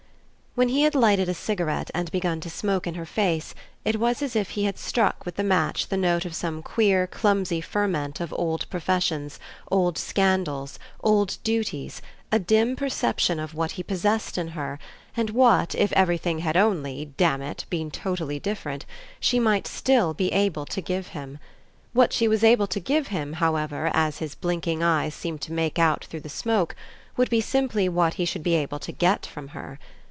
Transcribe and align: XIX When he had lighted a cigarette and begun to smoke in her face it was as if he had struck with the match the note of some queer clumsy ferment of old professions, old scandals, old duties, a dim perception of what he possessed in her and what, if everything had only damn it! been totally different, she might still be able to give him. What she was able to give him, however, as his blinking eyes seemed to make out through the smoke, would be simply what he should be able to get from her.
XIX 0.55 0.57
When 0.57 0.67
he 0.75 0.81
had 0.81 0.95
lighted 0.95 1.29
a 1.29 1.33
cigarette 1.33 1.89
and 1.93 2.11
begun 2.11 2.41
to 2.41 2.49
smoke 2.49 2.85
in 2.85 2.95
her 2.95 3.05
face 3.05 3.55
it 3.85 3.97
was 4.01 4.21
as 4.21 4.35
if 4.35 4.49
he 4.49 4.65
had 4.65 4.77
struck 4.77 5.25
with 5.25 5.37
the 5.37 5.45
match 5.45 5.87
the 5.87 5.95
note 5.95 6.25
of 6.25 6.35
some 6.35 6.61
queer 6.61 7.07
clumsy 7.07 7.61
ferment 7.61 8.19
of 8.19 8.33
old 8.33 8.69
professions, 8.69 9.39
old 9.71 9.97
scandals, 9.97 10.77
old 11.01 11.37
duties, 11.45 12.01
a 12.33 12.37
dim 12.37 12.75
perception 12.75 13.39
of 13.39 13.53
what 13.53 13.71
he 13.71 13.81
possessed 13.81 14.37
in 14.37 14.49
her 14.49 14.77
and 15.15 15.29
what, 15.29 15.73
if 15.73 15.93
everything 15.93 16.39
had 16.39 16.57
only 16.57 17.13
damn 17.15 17.41
it! 17.41 17.63
been 17.69 17.89
totally 17.89 18.37
different, 18.37 18.85
she 19.21 19.39
might 19.39 19.65
still 19.65 20.13
be 20.13 20.33
able 20.33 20.65
to 20.65 20.81
give 20.81 21.07
him. 21.07 21.39
What 21.93 22.11
she 22.11 22.27
was 22.27 22.43
able 22.43 22.67
to 22.67 22.79
give 22.81 23.07
him, 23.07 23.31
however, 23.33 23.89
as 23.93 24.17
his 24.17 24.35
blinking 24.35 24.83
eyes 24.83 25.15
seemed 25.15 25.39
to 25.43 25.53
make 25.53 25.79
out 25.79 26.03
through 26.03 26.19
the 26.19 26.27
smoke, 26.29 26.75
would 27.15 27.29
be 27.29 27.39
simply 27.39 27.87
what 27.87 28.15
he 28.15 28.25
should 28.25 28.43
be 28.43 28.55
able 28.55 28.79
to 28.79 28.91
get 28.91 29.25
from 29.25 29.47
her. 29.49 29.79